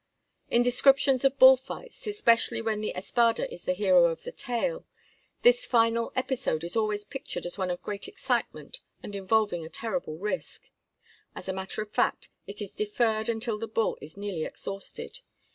In 0.49 0.63
descriptions 0.63 1.23
of 1.23 1.37
bull 1.37 1.55
fights, 1.55 2.07
especially 2.07 2.59
when 2.59 2.81
the 2.81 2.91
espada 2.97 3.47
is 3.53 3.65
the 3.65 3.75
hero 3.75 4.05
of 4.05 4.23
the 4.23 4.31
tale, 4.31 4.83
this 5.43 5.67
final 5.67 6.11
episode 6.15 6.63
is 6.63 6.75
always 6.75 7.05
pictured 7.05 7.45
as 7.45 7.55
one 7.59 7.69
of 7.69 7.83
great 7.83 8.07
excitement 8.07 8.79
and 9.03 9.13
involving 9.13 9.63
a 9.63 9.69
terrible 9.69 10.17
risk. 10.17 10.71
As 11.35 11.47
a 11.47 11.53
matter 11.53 11.83
of 11.83 11.91
fact, 11.91 12.29
it 12.47 12.63
is 12.63 12.73
deferred 12.73 13.29
until 13.29 13.59
the 13.59 13.67
bull 13.67 13.95
is 14.01 14.17
nearly 14.17 14.43
exhausted. 14.43 15.19